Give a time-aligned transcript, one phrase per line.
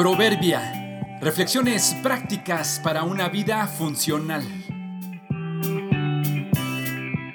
[0.00, 1.18] Proverbia.
[1.20, 4.42] Reflexiones prácticas para una vida funcional.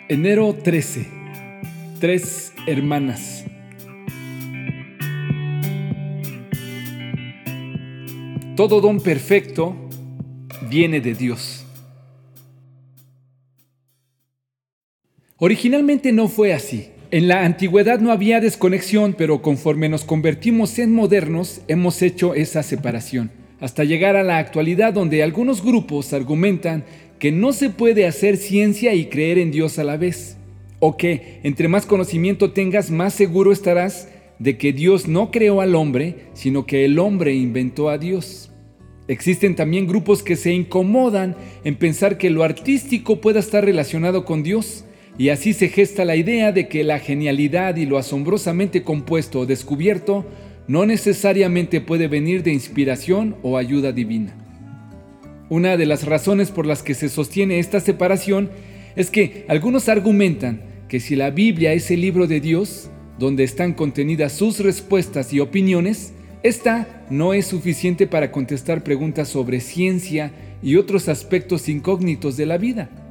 [0.09, 1.07] Enero 13.
[1.99, 3.45] Tres hermanas.
[8.55, 9.75] Todo don perfecto
[10.67, 11.67] viene de Dios.
[15.37, 16.94] Originalmente no fue así.
[17.11, 22.63] En la antigüedad no había desconexión, pero conforme nos convertimos en modernos, hemos hecho esa
[22.63, 26.83] separación, hasta llegar a la actualidad donde algunos grupos argumentan
[27.19, 30.37] que no se puede hacer ciencia y creer en Dios a la vez,
[30.79, 35.75] o que entre más conocimiento tengas, más seguro estarás de que Dios no creó al
[35.75, 38.51] hombre, sino que el hombre inventó a Dios.
[39.07, 44.41] Existen también grupos que se incomodan en pensar que lo artístico pueda estar relacionado con
[44.41, 44.84] Dios,
[45.17, 49.45] y así se gesta la idea de que la genialidad y lo asombrosamente compuesto o
[49.45, 50.25] descubierto
[50.67, 54.35] no necesariamente puede venir de inspiración o ayuda divina.
[55.49, 58.49] Una de las razones por las que se sostiene esta separación
[58.95, 63.73] es que algunos argumentan que si la Biblia es el libro de Dios, donde están
[63.73, 66.13] contenidas sus respuestas y opiniones,
[66.43, 72.57] esta no es suficiente para contestar preguntas sobre ciencia y otros aspectos incógnitos de la
[72.57, 73.04] vida.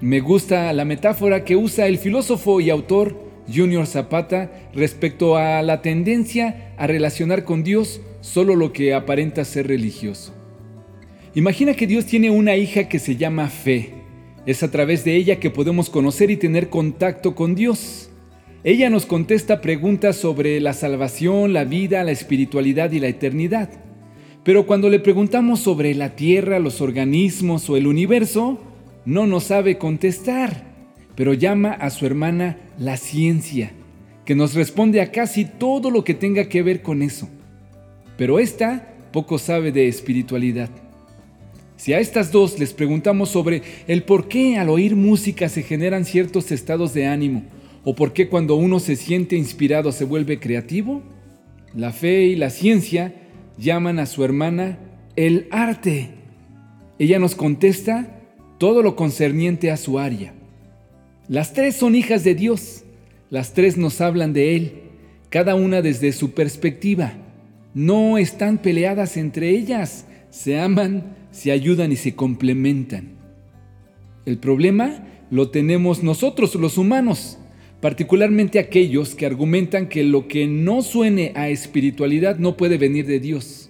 [0.00, 3.16] Me gusta la metáfora que usa el filósofo y autor
[3.52, 9.68] Junior Zapata respecto a la tendencia a relacionar con Dios solo lo que aparenta ser
[9.68, 10.34] religioso.
[11.34, 13.94] Imagina que Dios tiene una hija que se llama Fe.
[14.46, 18.10] Es a través de ella que podemos conocer y tener contacto con Dios.
[18.62, 23.68] Ella nos contesta preguntas sobre la salvación, la vida, la espiritualidad y la eternidad.
[24.42, 28.60] Pero cuando le preguntamos sobre la tierra, los organismos o el universo,
[29.04, 30.64] no nos sabe contestar,
[31.14, 33.72] pero llama a su hermana la ciencia,
[34.24, 37.28] que nos responde a casi todo lo que tenga que ver con eso.
[38.16, 40.70] Pero esta poco sabe de espiritualidad.
[41.76, 46.04] Si a estas dos les preguntamos sobre el por qué al oír música se generan
[46.04, 47.42] ciertos estados de ánimo,
[47.84, 51.02] o por qué cuando uno se siente inspirado se vuelve creativo,
[51.74, 53.14] la fe y la ciencia
[53.58, 54.78] llaman a su hermana
[55.16, 56.10] el arte.
[56.98, 58.13] Ella nos contesta
[58.64, 60.32] todo lo concerniente a su área.
[61.28, 62.82] Las tres son hijas de Dios,
[63.28, 64.72] las tres nos hablan de Él,
[65.28, 67.12] cada una desde su perspectiva.
[67.74, 73.10] No están peleadas entre ellas, se aman, se ayudan y se complementan.
[74.24, 77.36] El problema lo tenemos nosotros los humanos,
[77.82, 83.20] particularmente aquellos que argumentan que lo que no suene a espiritualidad no puede venir de
[83.20, 83.68] Dios.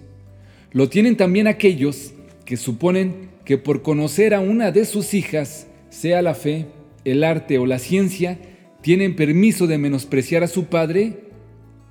[0.71, 2.13] Lo tienen también aquellos
[2.45, 6.65] que suponen que por conocer a una de sus hijas, sea la fe,
[7.05, 8.39] el arte o la ciencia,
[8.81, 11.25] tienen permiso de menospreciar a su padre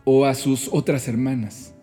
[0.05, 1.75] o a sus otras hermanas.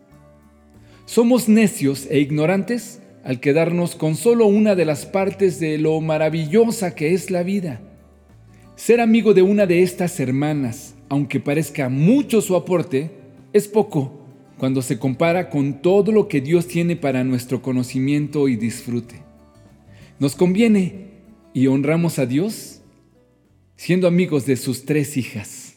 [1.06, 6.96] Somos necios e ignorantes al quedarnos con solo una de las partes de lo maravillosa
[6.96, 7.82] que es la vida.
[8.76, 13.12] Ser amigo de una de estas hermanas, aunque parezca mucho su aporte,
[13.54, 14.26] es poco
[14.58, 19.31] cuando se compara con todo lo que Dios tiene para nuestro conocimiento y disfrute.
[20.22, 21.08] Nos conviene
[21.52, 22.82] y honramos a Dios
[23.76, 25.74] siendo amigos de sus tres hijas.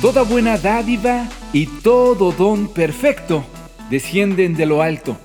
[0.00, 3.44] Toda buena dádiva y todo don perfecto
[3.88, 5.16] descienden de lo alto,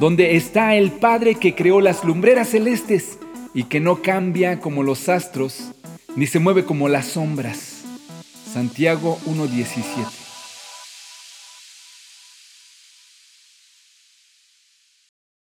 [0.00, 3.18] donde está el Padre que creó las lumbreras celestes
[3.52, 5.70] y que no cambia como los astros,
[6.16, 7.82] ni se mueve como las sombras.
[8.50, 10.21] Santiago 1.17